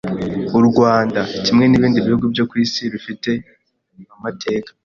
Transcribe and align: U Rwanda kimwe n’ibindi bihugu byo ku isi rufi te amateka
U 0.59 0.61
Rwanda 0.67 1.19
kimwe 1.43 1.65
n’ibindi 1.67 2.03
bihugu 2.05 2.25
byo 2.33 2.43
ku 2.49 2.53
isi 2.63 2.81
rufi 2.93 3.13
te 3.23 3.33
amateka 4.15 4.69